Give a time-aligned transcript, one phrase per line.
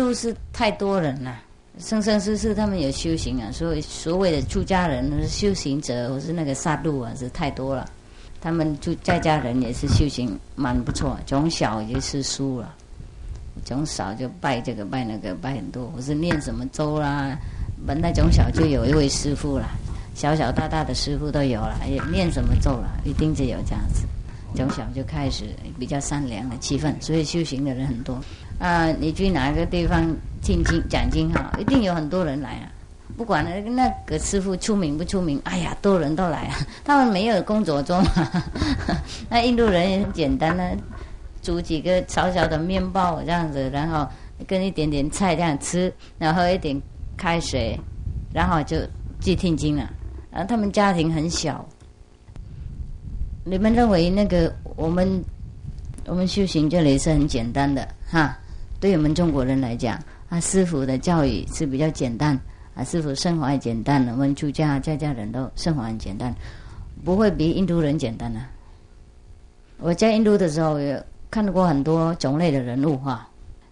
[0.00, 1.38] 印度是太多人了，
[1.78, 7.86] 生生世世他们有修行啊，所以所谓的出家人、修行者，或是那个杀戮啊，是太多了。
[8.40, 12.74] 他们就在家人也是修行蛮不错，从小就是输了，
[13.66, 17.38] 从小就拜这个拜那个拜很多，或是念什么咒啦，
[17.86, 19.68] 本来从小就有一位师傅了，
[20.14, 24.06] 小小大大的师傅都有了，也念什么咒了，一定就有这样子。
[24.54, 25.44] 从小就开始
[25.78, 28.18] 比较善良的气氛，所以修行的人很多。
[28.58, 30.04] 啊，你去哪个地方
[30.42, 32.72] 听经讲经哈，一定有很多人来啊。
[33.16, 36.56] 不管那那个师傅出名不出名，哎呀，多人都来啊。
[36.84, 38.08] 他们没有工作做嘛。
[39.28, 40.62] 那印度人也很简单呢，
[41.42, 44.06] 煮几个小小的面包这样子，然后
[44.46, 46.80] 跟一点点菜这样吃，然后一点
[47.16, 47.78] 开水，
[48.32, 48.76] 然后就
[49.20, 49.90] 去听经了。
[50.30, 51.66] 啊，他们家庭很小。
[53.42, 55.24] 你们认为那个我们
[56.06, 58.36] 我们修行这里是很简单的哈？
[58.78, 62.38] 对我们中国人来讲，啊，师傅的教育是比较简单，
[62.74, 66.34] 啊，师傅生活也简单，我们出家在家人都生活很简单，
[67.02, 68.38] 不会比印度人简单的。
[69.78, 73.26] 我在印度的时候也看到过很多种类的人物哈，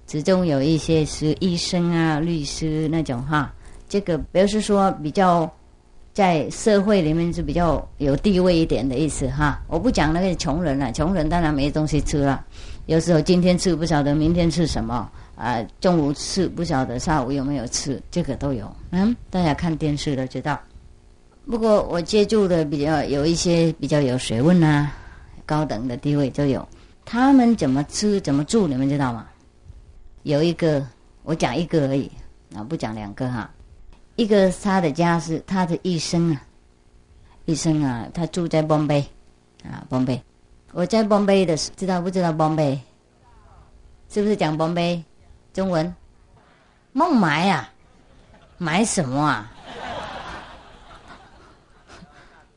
[0.06, 3.52] 其中有一些是医生啊、律师那种哈，
[3.86, 5.50] 这个表示说比较。
[6.18, 12.44] 在社会里面是比较有地位一点的意思哈，我不讲那个穷人了，穷人当然没东西吃了，
[12.86, 20.58] 有时候今天吃不晓得明天吃什么啊，中午吃不晓得下午有没有吃，这个都有，嗯，大家看电视都知道。
[21.46, 24.92] 不过我接触的比较有一些比较有学问啊，
[25.46, 26.68] 高等的地位都有，
[27.04, 29.24] 他们怎么吃怎么住，你们知道吗？
[30.24, 30.84] 有一个
[31.22, 32.10] 我讲一个而已
[32.56, 33.48] 啊，不讲两个哈。
[34.18, 36.42] 一个他的家是他的一生啊，
[37.44, 39.06] 一生啊，他住在邦贝，
[39.62, 40.20] 啊，邦贝。
[40.72, 42.80] 我在邦贝的知道不知道邦贝？
[44.08, 45.04] 是不是讲邦贝？
[45.52, 45.94] 中文？
[46.92, 47.72] 孟买啊？
[48.56, 49.52] 买什么啊？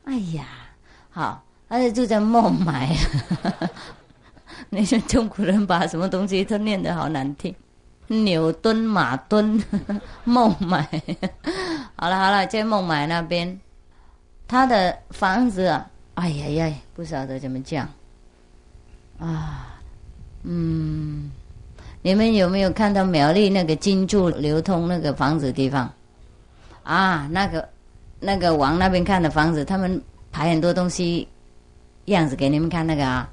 [0.06, 0.48] 哎呀，
[1.12, 3.70] 好，他是住在孟买啊。
[4.68, 7.54] 那些中国人把什么东西都念得好难听。
[8.12, 9.64] 牛顿、马敦、
[10.26, 10.86] 孟买，
[11.96, 13.58] 好了好了，在孟买那边，
[14.50, 17.88] 他的房子啊，哎呀呀，不晓得怎么讲
[19.18, 19.80] 啊，
[20.44, 21.32] 嗯，
[22.02, 25.90] 你们有没有看到苗栗那个金柱流通那个房子地方？
[26.84, 27.70] 啊，那个
[28.20, 30.02] 那个往那边看的房子，他们
[30.34, 31.26] 排很多东西
[32.06, 33.30] 样子给你们看那个啊，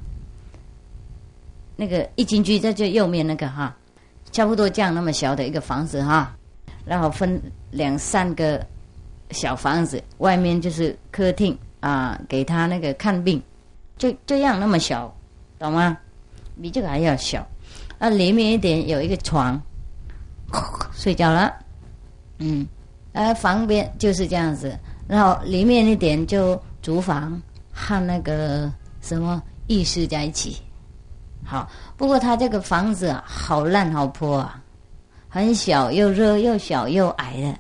[1.75, 3.75] 那个一进去在最右面那个哈。
[4.31, 6.37] 差不多这样那么小的一个房子哈，
[6.85, 7.41] 然后分
[7.71, 8.65] 两三个
[9.31, 13.43] 小房子，外面就是客厅啊，给他那个看病，
[13.97, 15.13] 就这样那么小，
[15.59, 15.97] 懂吗？
[16.61, 17.47] 比这个还要小，
[17.99, 19.61] 啊，里面一点有一个床，
[20.93, 21.55] 睡觉了，
[22.39, 22.67] 嗯，
[23.13, 27.41] 啊，房边就是这样子，然后里面一点就厨房
[27.73, 30.57] 和那个什么浴室在一起。
[31.51, 31.67] 好，
[31.97, 34.63] 不过他这个房子，好烂好破啊，
[35.31, 37.59] 很小又热又小又矮的，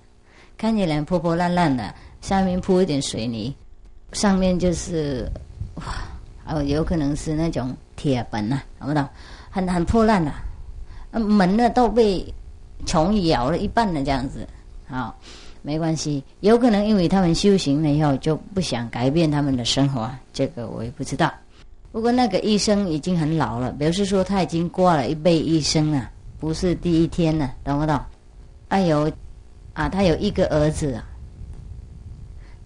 [0.59, 1.95] 看起来破破烂烂的。
[2.21, 3.57] 下面铺一点水泥，
[4.13, 5.27] 上面就是
[5.77, 5.85] 哇，
[6.45, 9.09] 哦，有可能是那种铁板呐，懂不懂？
[9.49, 10.31] 很很破烂的，
[11.19, 12.23] 门呢都被
[12.85, 14.47] 虫咬了一半的这样子。
[14.87, 15.17] 好，
[15.63, 21.33] 没关系，有可能因为他们修行了以后就不想改变他们的生活，这个我也不知道。
[21.91, 27.99] 不过那个医生已经很老了，表示说他已经挂了一辈医生了，不是第一天了，懂不懂？
[28.69, 29.11] 哎呦，
[29.73, 31.01] 啊，他有一个儿子，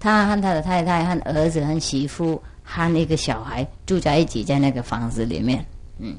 [0.01, 5.65] 他和他的太太和儿子和媳妇和那个小孩住在一起，在那个房子里面。
[5.99, 6.17] 嗯，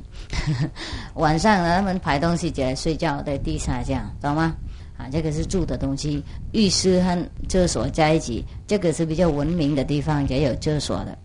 [1.16, 4.56] 晚上他们排东西起来睡觉在地下这样，懂吗？
[4.96, 6.24] 啊，这个是住的东西，
[6.54, 11.18] 浴室和厕所在一起，这个是比较文明的地方，也有厕所的。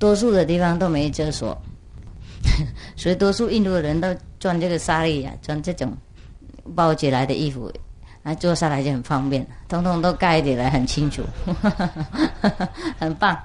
[0.00, 1.56] 多数的地方都没厕所，
[2.96, 4.08] 所以多数印度的人都
[4.40, 5.96] 穿这个纱丽啊，穿这种
[6.74, 7.70] 包起来的衣服，
[8.22, 11.22] 啊，坐下来就很方便，通通都盖起来很清楚，
[12.98, 13.38] 很棒。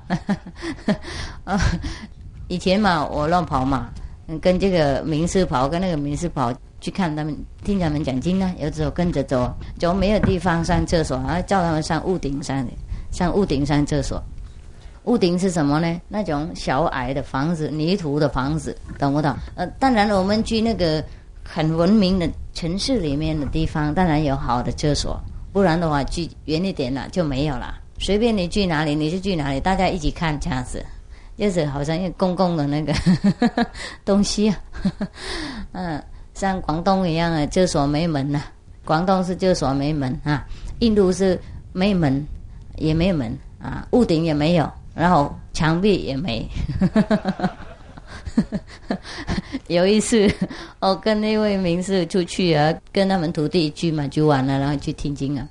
[1.44, 1.60] 啊，
[2.48, 3.90] 以前嘛，我乱跑嘛，
[4.42, 12.66] 跟这个名师跑，跟那个名师跑去看他们，听他们讲经呢，有时候跟着走，走没有地方上厕所，啊，叫他们上屋顶上，
[13.12, 14.24] 上屋顶上厕所。
[15.06, 16.02] 屋顶是什么呢？
[16.08, 19.36] 那种小矮的房子，泥土的房子，懂不懂？
[19.56, 21.04] 呃，当然我们去那个
[21.44, 25.20] 很文明的城市里面的地方，当然有好的厕所，
[25.54, 27.76] 不然的话去远一点了就没有了。
[27.98, 30.84] 随便你去哪里，你就去哪里，大家一起看这样子，
[31.38, 32.94] 就是好像一个公共的那个
[34.04, 34.58] 东西啊。
[35.72, 36.04] 嗯，
[36.34, 38.42] 像广东一样啊，厕所没门呐。
[38.84, 40.46] 广东是厕所没门啊，
[40.80, 41.40] 印度是
[41.74, 42.26] 没门，
[42.76, 46.48] 也没门啊，屋顶也没有，然后墙壁也没。
[49.68, 50.30] 有一次，
[50.80, 55.48] 我跟那位名士出去啊，跟他们徒弟去嘛，就完了，然后去听经啊，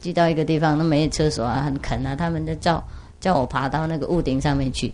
[0.00, 2.82] 去到一个地方都没有厕所啊，很坑啊，他们就叫
[3.20, 4.92] 叫我爬到那个屋顶上面去。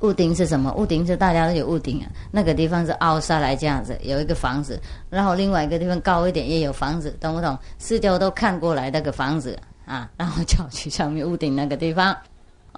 [0.00, 0.74] 屋顶是什么？
[0.74, 2.10] 屋顶是大家都有屋顶啊。
[2.32, 7.56] 那个地方是凹下来这样子，有一个房子，然后另外一个地方高一点也有房子，懂不懂？
[7.78, 9.56] 四周都看过来那个房子
[9.86, 12.14] 啊，然后叫去上面屋顶那个地方。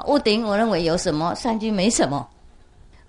[0.07, 1.35] 屋顶我认为有什么？
[1.35, 2.29] 上去没什么。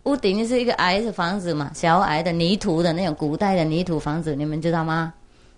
[0.04, 5.12] 屋顶是一个矮的房子嘛，小矮的泥土的那种古代的泥土房子，你们知道吗？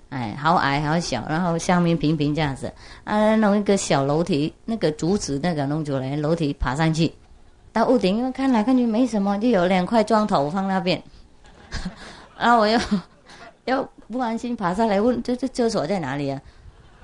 [0.09, 2.71] 哎，好矮好小，然后下面平平这样子
[3.03, 7.11] 啊，弄一个小楼梯，那个竹子那个弄出来，楼梯爬上去。
[7.73, 11.03] 到屋顶，看来看去没什么，就有两块砖头放那边。
[12.39, 12.79] 然后我又
[13.65, 16.41] 又不安心爬上来问：这这厕所在哪里啊？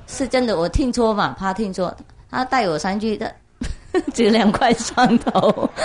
[0.08, 1.36] 是真的，我听错嘛？
[1.38, 1.94] 怕听错，
[2.31, 3.36] 他带我上去的，
[4.13, 5.69] 只两块砖头。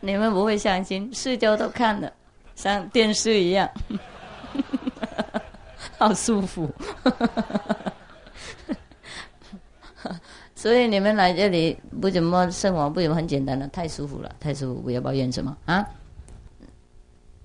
[0.00, 2.12] 你们不会相信，四周都看了，
[2.56, 3.68] 像电视一样，
[5.98, 6.68] 好舒服。
[10.54, 15.86] 所以你们来这里不怎么生活，不怎么很简单的，太舒服了，太舒服，不要抱怨什么啊。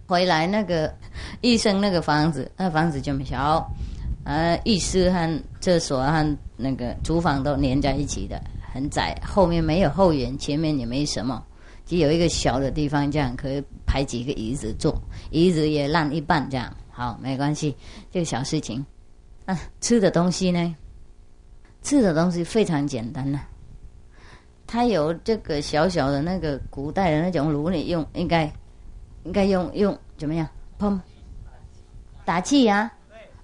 [0.07, 0.93] 回来那个
[1.41, 3.67] 医生那个房子，那房子就小，
[4.25, 8.41] 呃，浴室和厕所和那个厨房都连在一起的，
[8.73, 11.45] 很窄，后面没有后园，前面也没什么，
[11.85, 14.99] 只有一个小的地方，这样可以排几个椅子坐，
[15.29, 17.75] 椅子也烂一半，这样好没关系，
[18.11, 18.83] 这个小事情。
[19.45, 20.75] 啊，吃的东西呢？
[21.83, 23.41] 吃的东西非常简单呐，
[24.65, 28.51] 它有这个小小的那个古代的那种炉，你用应该
[29.23, 30.49] 应该用用怎么样
[30.79, 30.99] 喷
[32.25, 32.91] 打气呀？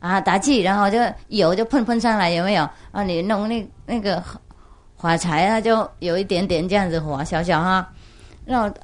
[0.01, 2.67] 打气，然后就油就喷喷上来，有没有？
[2.91, 4.23] 啊，你弄那那个
[4.95, 7.87] 火柴啊，就有一点点这样子火，小小哈。
[8.45, 8.75] 然后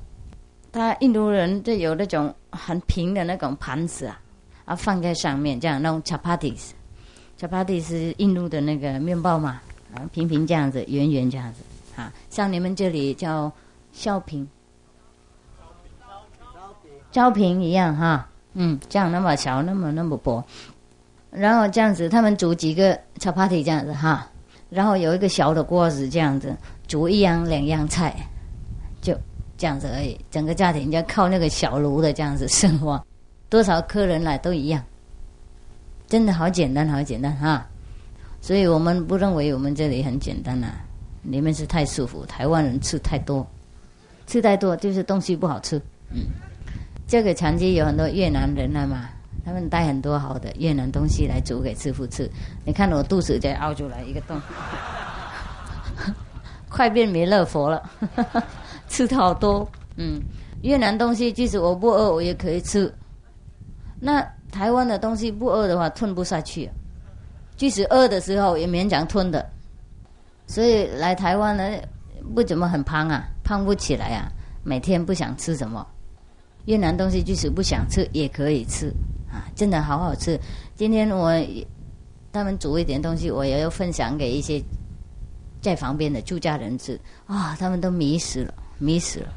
[0.71, 4.19] 他印度人就有那种很平的那种盘子啊，
[4.65, 6.71] 啊放在上面这样弄 chapatis。
[7.39, 9.61] chapatis 是印度的那个面包嘛，
[9.93, 11.61] 啊，平平这样子，圆圆这样子，
[11.95, 13.51] 啊，像你们这里叫
[13.91, 14.47] 削平，
[17.11, 20.43] 焦平一样哈，嗯，这样那么小，那么那么薄，
[21.37, 24.27] 然后这样子，他们煮几个小巴蒂这样子哈，
[24.69, 26.55] 然后有一个小的锅子这样子，
[26.87, 28.15] 煮一样两样菜，
[29.01, 29.17] 就
[29.57, 33.01] 这样子而已，整个家庭就靠那个小炉的这样子生活，
[33.49, 34.83] 多少客人来都一样。
[36.07, 37.67] 真的好简单，好简单哈！
[38.39, 40.67] 所以我们不认为我们这里很简单呐，
[41.21, 42.25] 你们是太舒服。
[42.25, 43.45] 台湾人吃太多，
[44.25, 45.77] 吃太多就是东西不好吃。
[46.11, 46.21] 嗯，
[47.07, 49.09] 这个长期有很多越南人了嘛，
[49.47, 52.29] 他们带很多好的越南东西来煮给师傅吃。
[52.65, 54.37] 你看我肚子在凹出来一个洞，
[56.67, 57.89] 快变弥勒佛了，
[58.89, 59.65] 吃的好多。
[59.95, 60.21] 嗯，
[60.63, 62.93] 越南东西即使我不饿，我也可以吃。
[64.01, 64.21] 那。
[64.49, 66.69] 台湾的东西不饿的话吞不下去，
[67.57, 69.45] 即使饿的时候也勉强吞的，
[70.47, 71.63] 所以来台湾呢
[72.33, 74.31] 不怎么很胖啊，胖不起来啊，
[74.63, 75.85] 每天不想吃什么，
[76.65, 78.89] 越南东西即使不想吃也可以吃
[79.29, 80.39] 啊，真的好好吃。
[80.75, 81.31] 今天我
[82.31, 84.61] 他们煮一点东西，我也要分享给一些
[85.61, 89.33] 在旁边的住家人吃啊，他们都迷死了，迷死了，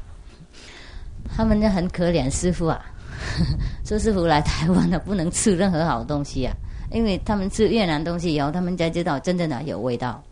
[1.35, 2.85] 他们就很可怜师傅啊。
[3.83, 6.55] 周师傅来台湾了，不能吃任何好东西啊！
[6.91, 10.23] 因为他们吃越南东西以后，他们才知道真正的有味道，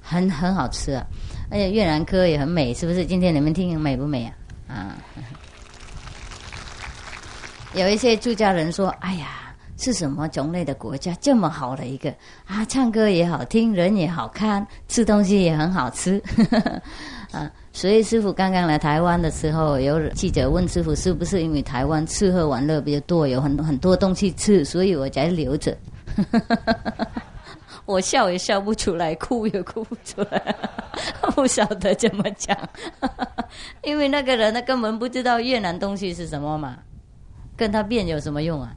[0.00, 1.06] 很很好吃啊！
[1.50, 3.06] 而且越南歌也很美，是不是？
[3.06, 4.34] 今天你们听美不美啊？
[4.66, 4.96] 啊！
[7.74, 12.08] 有一些住家人说：“哎呀，是什么种类的国家这么好的一个
[12.46, 12.64] 啊？
[12.66, 16.22] 唱歌也好听，人也好看，吃东西也很好吃。
[17.32, 17.50] ”啊！
[17.72, 25.76] 所以师傅刚刚来台湾的时候，有记者问师傅是不是因为台湾吃喝玩乐比较多，有很很多东西吃，所以我才留着。
[27.86, 30.54] 我笑也笑不出来，哭也哭不出来，
[31.34, 32.56] 不晓得怎么讲。
[33.82, 36.78] 因为那个人他根本不知道越南东西是什么嘛，
[37.56, 38.74] 跟他辩有什么用啊？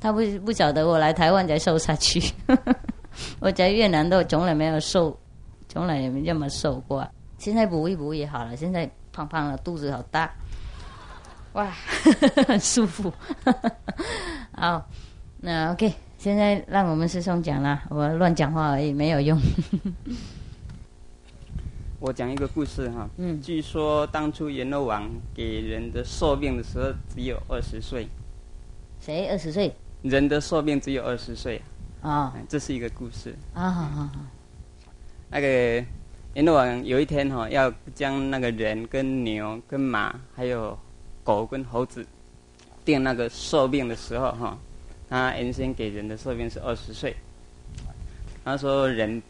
[0.00, 2.22] 他不不晓得我来台湾才瘦下去，
[3.40, 5.16] 我在越南都从来没有瘦，
[5.68, 7.04] 从来也没这么瘦过。
[7.38, 10.32] 现在补一补也好了，现在胖胖了，肚子好大，
[11.54, 11.68] 哇，
[12.46, 13.12] 很舒服。
[14.54, 14.88] 好，
[15.38, 19.36] 那 OK，现在让我们师兄讲了，我乱讲话而已，没有用。
[22.02, 23.08] 我讲一个故事哈。
[23.16, 23.40] 嗯。
[23.40, 28.08] 据说当初阎罗王给人的寿命的时候只有二十岁，
[29.00, 29.72] 谁二十岁？
[30.02, 31.62] 人的寿命只有二十岁，
[32.00, 32.32] 啊。
[32.34, 33.32] 哎这是一个故事。
[33.54, 34.20] 啊好好好，
[35.30, 35.46] 那个
[36.34, 40.76] 阎罗王有一天哈、要将那个人跟牛跟马还有
[41.22, 42.04] 狗跟猴子
[42.84, 44.58] 定那个寿命的时候哈、
[45.08, 47.14] 他原先给人的寿命是二十岁，
[48.44, 49.22] 他说人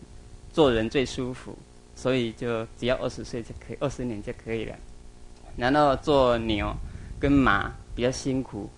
[0.55, 1.55] 做人最舒服，
[2.03, 4.75] 所以就只要二十岁就可以，二十年就可以了。
[5.57, 6.75] 然后做牛
[7.21, 8.69] 跟马比较辛苦，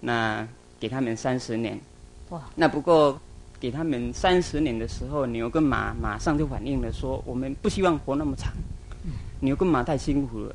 [0.00, 0.46] 那
[0.78, 1.80] 给他们三十年。
[2.28, 2.42] 哇！
[2.54, 3.18] 那不过
[3.58, 8.52] 给他们三十年的时候，牛跟马马上就反映了说，我们不希望活那么长。
[9.40, 10.54] 牛跟马太辛苦了，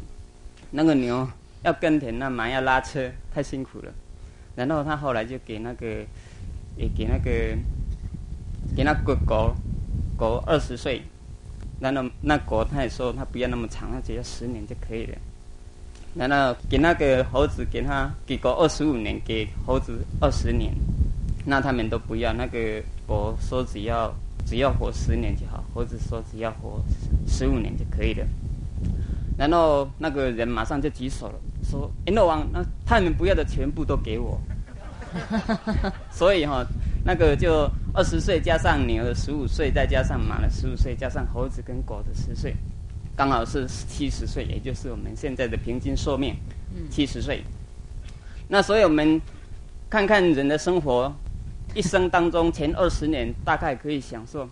[0.70, 1.28] 那个牛
[1.64, 3.92] 要耕田，那马要拉车，太辛苦了。
[4.56, 5.88] 然后他后来就给那个，
[6.78, 7.58] 也给那个，
[8.76, 9.56] 给那个狗，
[10.16, 11.02] 狗二十岁，
[11.84, 15.18] 然后那国他也说他不要那么长，他只要十年就可以了。
[16.16, 20.74] 然后给那个猴子，给他给狗二十五年，给猴子二十年，
[21.46, 22.32] 那他们都不要。
[22.32, 24.14] 那个狗说只要
[24.46, 26.82] 只要活十年就好，猴子说只要活
[27.28, 28.26] 十五年就可以了。
[29.38, 31.36] 然后那个人马上就举手了，
[31.70, 34.40] 说：“阎罗王，那他们不要的全部都给我。”
[36.10, 36.66] 所以哈、
[37.06, 42.56] 那个就二十岁加上牛的十五岁，再加上马的十五岁，加上猴子跟狗的十岁，
[43.16, 46.34] 刚好是七十岁，也就是我们现在的平均寿命，
[46.90, 47.44] 七十岁。
[48.48, 49.22] 那所以我们
[49.90, 51.14] 看看人的生活，
[51.76, 54.48] 一生当中前二十年大概可以享受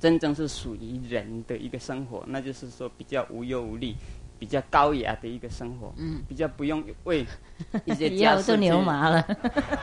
[0.00, 3.94] 真正是属于人的一个生活，那就是说比较无忧无虑、
[4.38, 7.26] 比较高雅的一个生活，嗯，比较不用为
[7.84, 9.26] 一些以后都家事去牛马了，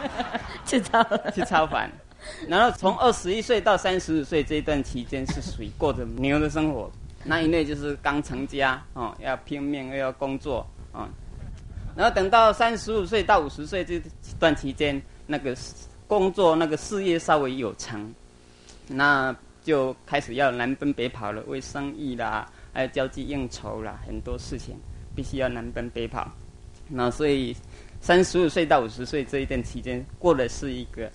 [0.66, 1.32] 知道了。
[1.32, 1.92] 去操烦。
[2.48, 6.90] 然后从二十一岁到三十五岁这一段期间是属于过着牛的生活，
[7.24, 11.10] 那一类就是刚成家哦，要拼命又要工作啊、哦。
[11.96, 14.02] 然后等到三十五岁到五十岁这
[14.40, 15.56] 段期间，那个
[16.08, 18.14] 工作那个事业稍微有成，
[18.88, 24.75] 那就开始要南奔北跑了，为生意啦，还有交际应酬啦，很多事情
[25.15, 26.30] 必须要南奔北跑。
[26.89, 27.56] 那所以
[28.01, 31.10] 三十五岁到五十岁这一段期间，过的是一个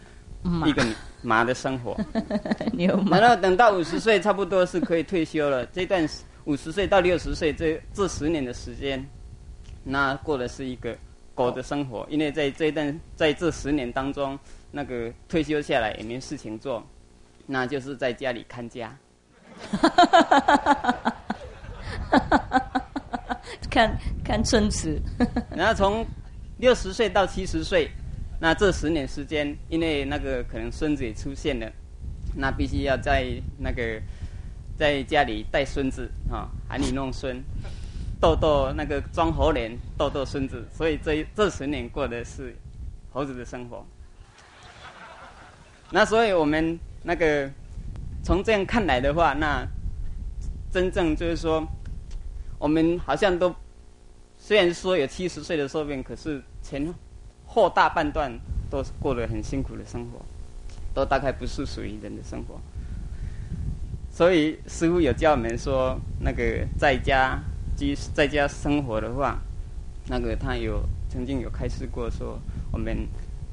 [0.64, 0.86] 一个
[1.20, 1.94] 马的生活。
[2.72, 5.66] 牛马然后等到五十岁，差不多是可以退休了。
[5.66, 6.08] 这段
[6.44, 9.04] 五十岁到六十岁这这十年的时间，
[9.84, 10.96] 那过的是一个
[11.34, 14.38] 狗的生活，因为在这一段在这十年当中，
[14.70, 16.82] 那个退休下来也没事情做，
[17.46, 18.96] 那就是在家里看家。
[23.70, 25.00] 看看春词，
[25.54, 26.06] 然后从
[26.58, 27.90] 六十岁到七十岁，
[28.40, 31.70] 那这十年时间，因为那个可能孙子也出现了，
[32.34, 33.26] 那必须要在
[33.58, 34.00] 那个
[34.76, 37.42] 在家里带孙子啊，喊你弄孙，
[38.20, 42.56] 逗逗那个装猴脸，逗逗孙子，所以这这十年过的是
[43.12, 43.84] 猴子的生活。
[45.90, 47.50] 那所以我们那个
[48.22, 49.66] 从这样看来的话，那
[50.70, 51.66] 真正就是说，
[52.58, 53.54] 我们好像都
[54.36, 56.92] 虽然说有七十岁的寿命，可是前
[57.46, 58.32] 后大半段
[58.70, 60.20] 都是过得很辛苦的生活，
[60.94, 62.60] 都大概不是属于人的生活。
[64.10, 67.38] 所以师傅有教我们说，那个在家
[67.76, 69.38] 居在家生活的话，
[70.08, 72.38] 那个他有曾经有开示过说，
[72.72, 73.06] 我们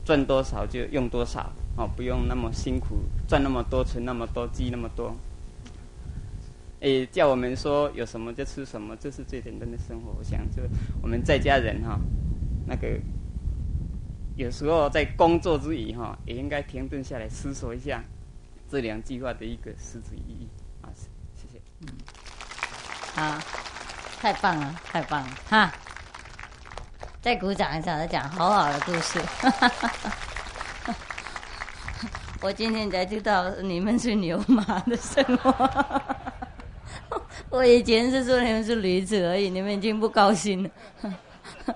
[0.03, 2.97] 赚多少就用多少，哦，不用那么辛苦，
[3.27, 5.15] 赚那么多，存那么多，积那么多。
[6.85, 10.13] 诶，叫我们说有什么就吃什么，这是最简单的生活。
[10.15, 10.61] 我想，就
[11.01, 11.99] 我们在家人哈、
[12.67, 12.87] 那个
[14.35, 18.03] 有时候在工作之余哈、也应该停顿下来思索一下
[18.69, 20.47] 这两句话的一个实质意义
[20.83, 20.93] 啊。
[21.33, 21.59] 谢谢。
[23.19, 23.35] 好，
[24.19, 25.73] 太棒了，太棒了，哈！
[27.19, 29.19] 再鼓掌一下，再讲好好的故事。
[32.41, 35.51] 我今天才知道你们是牛马的生活。
[37.55, 40.69] 我以前是说你们是驴子而已，你们已经不高兴了。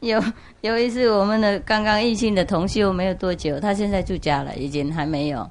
[0.00, 0.20] 有
[0.62, 5.48] 有一次，我们的刚刚异性的同修没有多久，他现在住家了，已经还没有。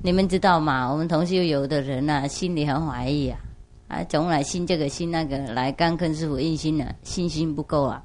[0.00, 0.88] 你们知道吗？
[0.88, 3.40] 我们同修有的人呐、心里很怀疑啊，
[3.88, 8.00] 啊，总来信这个信那个，来刚跟师傅印心呢，信心不够啊，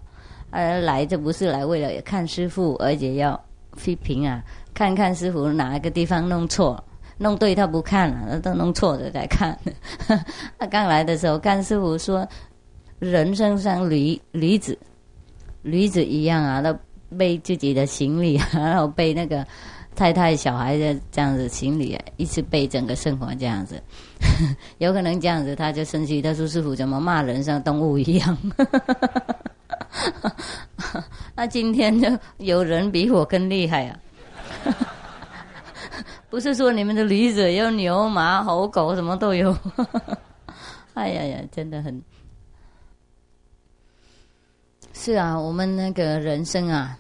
[0.50, 3.40] 啊，来这不是来为了看师傅，而且要
[3.78, 4.42] 批评啊，
[4.74, 6.84] 看看师傅哪一个地方弄错，
[7.18, 9.58] 弄对他不看了、啊，都弄错的再看。
[10.60, 12.28] 他刚来的时候，甘师傅说，
[13.00, 14.78] 人生像驴驴子，
[15.62, 16.76] 驴子一样啊，都
[17.18, 19.46] 背自己的行李，然后背那个
[19.96, 23.82] 太太、小孩的这样子行李，一直背整个生活这样子，
[24.80, 28.38] 有可能这样子他就生气，他说：“师傅怎么骂人像动物一样？”
[31.36, 34.00] 那今天就有人比我更厉害啊！
[36.34, 39.56] 不是说你们的驴子有牛马猴狗什么都有，
[40.96, 42.02] 哎呀呀，真的很。
[44.94, 46.98] 是啊，我们那个人生啊，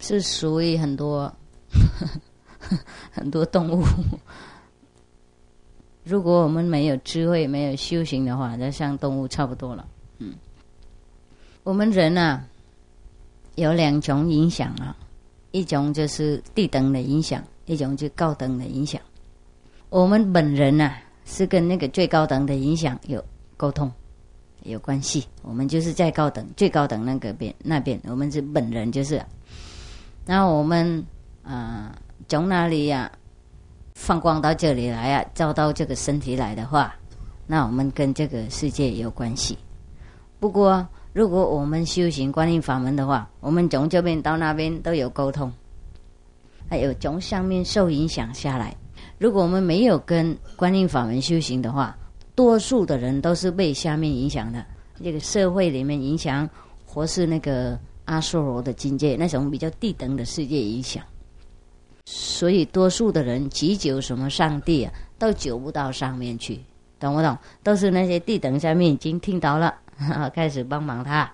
[0.00, 1.32] 是属于很多
[3.12, 3.84] 很多动物。
[6.02, 9.86] 如果我们没有智慧、没有修行的话，就像动物差不多了。
[10.18, 10.34] 嗯，
[11.62, 12.44] 我们人啊，
[13.54, 14.96] 有两种影响啊，
[15.52, 19.00] 一种就是低等的影响，一种就高等的影响。
[19.90, 20.92] 我们本人呐，
[21.24, 23.24] 是跟那个最高等的影响有
[23.56, 23.90] 沟通。
[24.64, 29.24] 有关系，我们就是在高等、最高等那个边那边，我们是本人就是。
[30.26, 31.02] 然后我们
[31.44, 31.96] 啊，
[32.26, 33.10] 从哪里呀
[33.94, 36.94] 放光到这里来啊，照到这个身体来的话，
[37.46, 39.56] 那我们跟这个世界有关系。
[40.40, 45.50] 不过，如果我们修行观音法门的话，我们从这边到那边都有沟通，
[46.68, 48.76] 还有从上面受影响下来。
[49.18, 51.96] 如果我们没有跟观音法门修行的话，
[52.34, 54.64] 多数的人都是被下面影响的，
[55.02, 56.48] 这个社会里面影响，
[56.84, 61.02] 或是那个阿修罗的境界那种比较低等的世界影响，
[62.06, 66.60] 所以多数的人祈求什么上帝啊，都求不到上面去，
[67.00, 67.36] 懂不懂？
[67.64, 69.74] 都是那些地等下面已经听到了，
[70.32, 71.28] 开始帮忙他，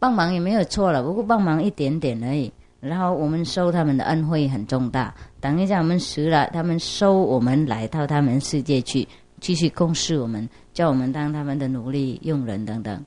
[0.00, 2.52] 帮忙也没有错了，不过帮忙一点点而已。
[2.80, 9.06] 然后我们收他们的恩惠很重大，等一下我们死了，他们收我们来到他们世界去。
[9.40, 13.04] 继续公示我们，叫我们当他们的奴隶、佣人等等，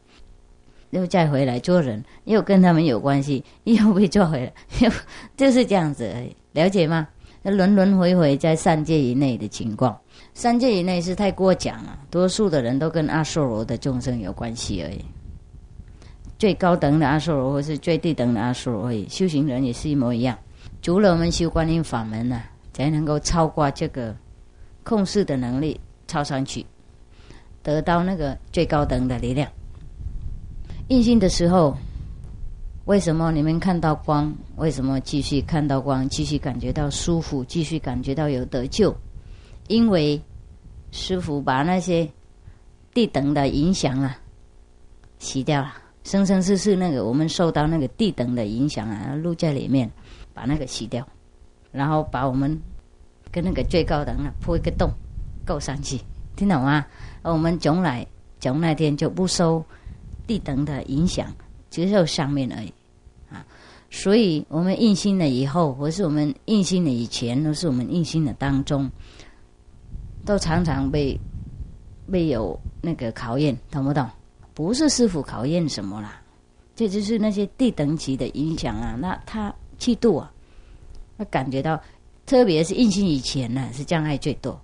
[0.91, 4.89] 又再回来做人，又跟他们有关系， 又被抓回来，又
[5.35, 7.05] 就是这样子，而已，了解吗？
[7.43, 9.99] 轮轮回回在三界以内的情况，
[10.33, 15.03] 三界以内是太过讲了，多数的人都跟阿修罗的众生有关系而已。
[16.41, 20.35] 最高等的阿修罗或是最低等的阿修罗而已，修行人也是一模一样。
[20.81, 22.41] 除了我们修观音法门呢，
[22.73, 24.15] 才能够超过这个
[24.83, 25.79] 控制的能力。
[26.07, 26.65] 超上去，
[27.61, 29.47] 得到那个最高等的力量。
[30.87, 31.77] 印心的时候，
[32.85, 34.33] 为什么你们看到光？
[34.55, 36.09] 为什么继续看到光？
[36.09, 37.45] 继续感觉到舒服？
[37.45, 38.91] 继续感觉到有得救？
[39.67, 40.19] 因为
[40.89, 42.09] 师傅把那些
[42.95, 44.17] 地等的影响啊
[45.19, 45.71] 洗掉了，
[46.03, 49.89] 生生世世那个我们受到那个地等的影响啊录在里面，
[50.33, 51.07] 把那个洗掉，
[51.71, 52.59] 然后把我们
[53.31, 54.91] 跟那个最高等啊破一个洞。
[55.43, 55.99] 够上去，
[56.35, 56.85] 听懂吗？
[57.23, 58.05] 我们从来
[58.39, 59.65] 从那天就不受
[60.27, 61.33] 地等的影响，
[61.71, 62.71] 只受上面而已
[63.27, 63.43] 啊。
[63.89, 68.89] 所以，我们印心了以后，或是我们印心了以前，或是我们印心的当中，
[70.23, 71.19] 都常常被
[72.09, 74.07] 被有那个考验，懂不懂？
[74.53, 76.21] 不是师傅考验什么啦，
[76.75, 78.95] 这就是那些地等级的影响啊。
[78.99, 80.31] 那他气度啊，
[81.17, 81.81] 他感觉到，
[82.25, 84.59] 特别是印心以前呢，是障碍最多。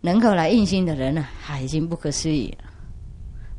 [0.00, 1.26] 能够来印心的人呢，
[1.62, 2.64] 已经不可思议了。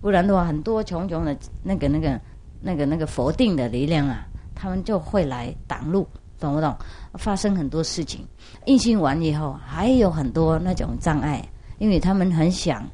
[0.02, 2.20] 不然的话，很多重重的那个、那个、
[2.60, 6.08] 那个、那个否定的力量啊，他们就会来挡路，
[6.40, 6.76] 懂不懂？
[7.14, 8.28] 发生很多事情。
[8.66, 12.90] 印心完以后，还有很多那种障碍，因为他们很想、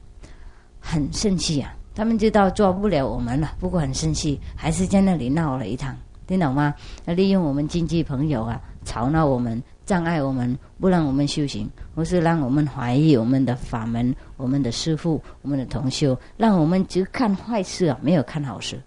[0.82, 1.74] 很生气啊。
[1.98, 6.72] 他们知道做不了我们了，不过很生气，还是在那里闹了一趟，听懂吗？
[7.08, 9.60] 利用我们经济朋友啊，吵闹我们。
[9.84, 18.80] 障碍我们，不让我们修行，或是让我们怀疑我们的法门、我们的师父、我们的同修，让我们只看坏事啊，没有看好事。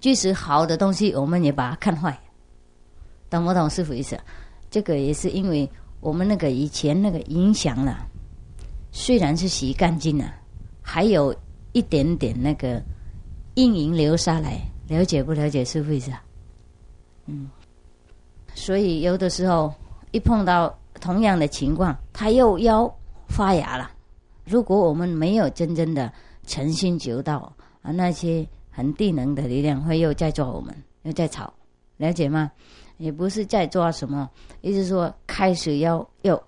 [0.00, 2.18] 即使好的东西，我们也把它看坏。
[3.30, 4.18] 懂不懂师傅意思？
[4.70, 8.06] 这个也是因为我们那个以前那个影响了，
[8.90, 10.34] 虽然是洗干净了，
[10.80, 11.32] 还有
[11.72, 12.82] 一点点那个
[13.54, 14.60] 阴影流下来。
[14.88, 16.10] 了解不了解师傅意思？
[17.26, 17.50] 嗯，
[18.54, 19.72] 所以有的时候。
[20.10, 22.90] 一碰到同样的情况，他又要
[23.26, 23.90] 发芽了。
[24.46, 26.10] 如果我们没有真正的
[26.46, 31.52] 诚心求道啊，那些很低能的力量会又在抓我们，又在吵，
[31.98, 32.50] 了解吗？
[32.96, 34.30] 也不是在抓什么，
[34.62, 36.42] 意思说开始要要，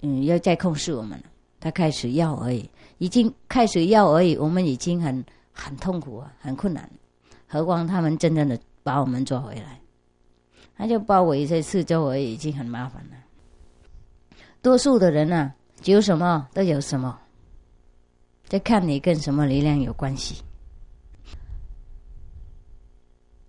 [0.00, 1.26] 嗯，要再控制我们了。
[1.60, 6.88] 他开始要而已，已经开始要而已，我们已经很很痛苦啊，很困难，
[7.46, 9.80] 何况他们真正的把我们抓回来。
[10.76, 13.16] 他就包围在四周而已，已经很麻烦了。
[14.60, 15.52] 多数的人呢，
[15.84, 17.18] 有什么都有什么，
[18.48, 20.42] 就看你跟什么力量有关系。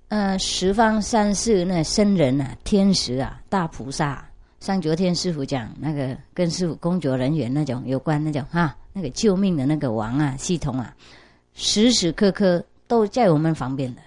[0.07, 4.25] 呃，十方三世那僧人啊、天使啊、大菩萨，
[4.61, 10.95] 像昨天师傅讲那个跟师傅工作人员那种有关那种哈，那个救命的那个王啊、系统啊，
[11.53, 14.01] 时时刻刻都在我们旁边的。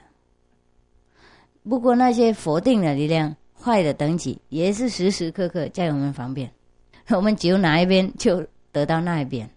[1.62, 6.50] 不过那些否定的力量、坏的等级，也是时时刻刻在我们旁边。
[7.10, 9.48] 我们只有哪一边就得到那一边，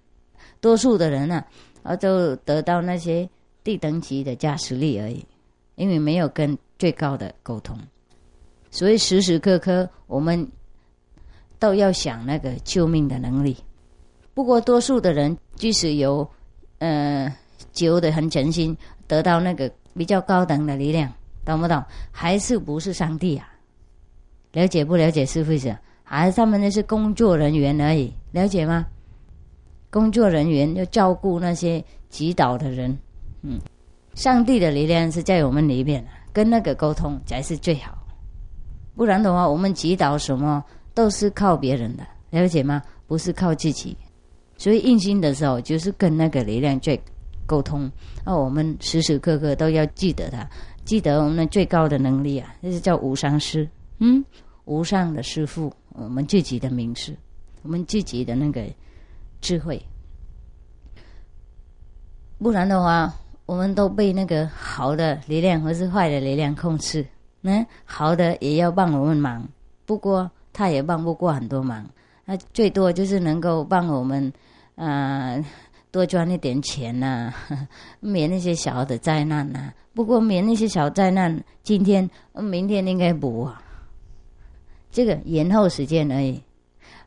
[0.62, 1.44] 多数的人呢，
[1.82, 3.28] 啊，就得到那些
[3.64, 5.26] 低等级的加持力而已。
[5.76, 7.76] 因为没有跟最高的沟通，
[8.70, 10.48] 所以时时刻刻我们
[11.58, 13.58] 都要想那个救命的能力。
[14.34, 16.28] 不过多数的人即使有
[16.80, 17.34] 呃
[17.72, 18.76] 求的很诚心，
[19.08, 21.12] 得到那个比较高等的力量，
[21.46, 21.84] 懂不懂？
[22.12, 23.48] 还是不是上帝啊？
[24.54, 25.26] 了解不了解？
[25.26, 25.76] 师傅意思？
[26.04, 28.14] 还是他们那是工作人员而已？
[28.32, 28.86] 了解吗？
[29.90, 32.98] 工作人员要照顾那些祈祷的人，
[33.42, 33.60] 嗯。
[34.16, 37.98] 上帝的力量是在我们里面，跟那个沟通才是最好。
[38.96, 42.80] 不然的话，我们祈祷什么都是靠别人的，了解吗？
[43.08, 43.98] 不是靠自己。
[44.64, 46.98] 所以印心的时候，就是跟那个力量最
[47.46, 47.92] 沟通。
[48.24, 50.50] 那我们时时刻刻都要记得它，
[50.86, 53.68] 记得我们的最高的能力啊，就是叫无上师。
[54.00, 54.24] 嗯，
[54.64, 57.14] 无上的师父，我们自己的名师，
[57.62, 58.64] 我们自己的那个
[59.42, 59.86] 智慧。
[62.38, 63.14] 不然的话。
[63.46, 67.06] 我们都被那个好的力量或是坏的力量控制，
[67.42, 69.46] 那好的也要帮我们忙，
[69.86, 71.86] 不过他也帮不过很多忙，
[72.24, 74.32] 那最多就是能够帮我们，
[74.76, 75.38] 啊，
[75.92, 77.34] 多赚一点钱呐，
[78.00, 79.72] 免那些小的灾难呐。
[79.94, 83.62] 不过免那些小灾难，今天、明天应该补啊，
[84.92, 86.42] 这个延后时间而已。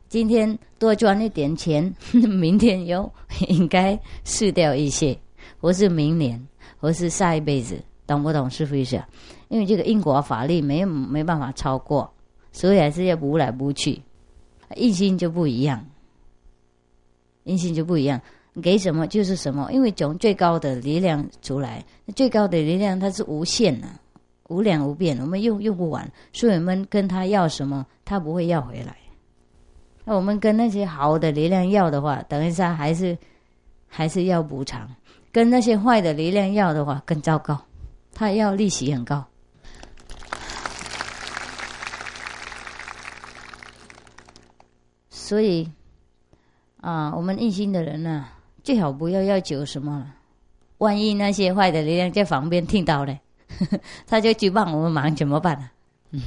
[0.07, 3.11] 今天多赚一点钱， 明天又
[3.49, 5.17] 应该失掉一些。
[5.59, 6.39] 或是明年，
[6.79, 9.01] 或是下一辈子，懂不懂师傅意思？
[9.49, 12.13] 因为这个因果法律没没办法超过，
[12.51, 14.01] 所以还是要补来补去。
[14.75, 15.83] 印心就不一样，
[17.47, 18.21] 阴性就不一样，
[18.61, 19.71] 给什么就是什么。
[19.71, 21.83] 因为从最高的力量出来，
[22.15, 23.87] 最高的力量它是无限的，
[24.49, 28.95] 无量无边，我们用用不完，所以我们跟他要什么，他不会要回来。
[30.03, 33.17] 那我们跟那些好的力量要的话，等一下还是
[33.87, 34.89] 还是要补偿。
[35.31, 37.59] 跟那些坏的力量要的话更糟糕，
[38.13, 39.23] 他要利息很高。
[45.09, 45.69] 所以
[46.81, 48.25] 啊，我们印心的人呢，
[48.63, 50.13] 最好不要要求什么了。
[50.77, 53.17] 万一那些坏的力量在旁边听到了，
[54.05, 56.21] 他就去帮我们忙怎么办呢？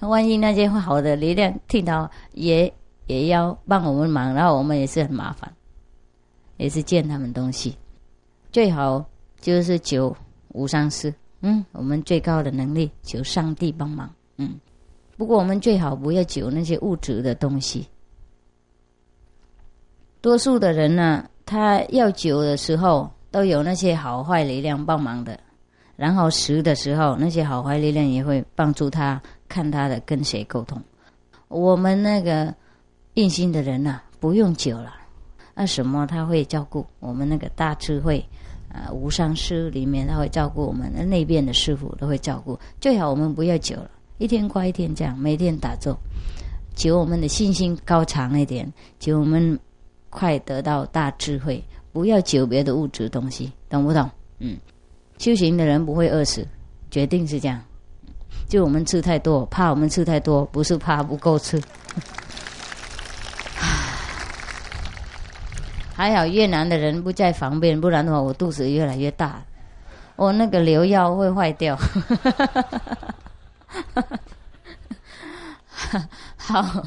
[0.08, 2.72] 万一那些好的力量听到，也
[3.06, 5.50] 也要帮我们忙，然后我们也是很麻烦，
[6.56, 7.76] 也是见他们东西。
[8.50, 9.04] 最好
[9.40, 10.14] 就是求
[10.48, 14.58] 无上师，嗯，我们最高的能力求上帝帮忙，嗯。
[15.16, 17.86] 不过我们最好不要求那些物质的东西。
[20.24, 25.38] 多数的人呢，他要酒的时候都有那些好坏力量帮忙的，
[25.96, 30.80] 然后食的时候，那些好坏力量也会帮助他看他的跟谁沟通。
[31.48, 32.54] 我们那个
[33.12, 34.94] 印心的人呐，不用酒了，
[35.54, 38.24] 那什么他会照顾我们那个大智慧。
[38.70, 42.58] 啊，无上师里面他会照顾我们，那那边的师傅都会照顾。
[42.80, 45.94] 最好我们不要久了，一天过一天这样，每天打坐，
[46.74, 49.60] 求我们的信心高长一点，求我们
[50.14, 54.08] 快得到大智慧，不要求别的物质东西，懂不懂？
[54.38, 54.56] 嗯，
[55.18, 56.46] 修行的人不会饿死，
[56.88, 57.60] 决定是这样。
[58.48, 61.60] 就我们吃太多，怕我们吃太多，不是怕不够吃。
[65.92, 69.42] 还好越南的人不在旁边，不然的话我肚子越来越大，
[70.14, 71.76] 我那个流药会坏掉。
[76.36, 76.84] 好，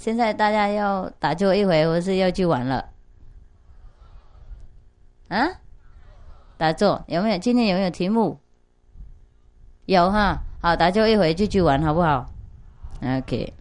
[0.00, 2.88] 现在大家要打坐一回，我是要去玩了。
[5.28, 5.46] 啊？
[6.56, 7.36] 打坐有没有？
[7.36, 8.40] 今天有没有题目？
[9.84, 12.30] 有哈，好，打坐一回就去玩好不好
[13.02, 13.52] ？OK。